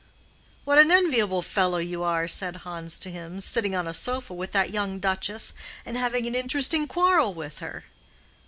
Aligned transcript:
"What 0.65 0.79
an 0.79 0.89
enviable 0.89 1.43
fellow 1.43 1.77
you 1.77 2.01
are," 2.01 2.27
said 2.27 2.55
Hans 2.65 2.97
to 2.97 3.11
him, 3.11 3.39
"sitting 3.39 3.75
on 3.75 3.85
a 3.87 3.93
sofa 3.93 4.33
with 4.33 4.51
that 4.53 4.71
young 4.73 4.97
duchess, 4.97 5.53
and 5.85 5.95
having 5.95 6.25
an 6.25 6.33
interesting 6.33 6.87
quarrel 6.87 7.35
with 7.35 7.59
her!" 7.59 7.83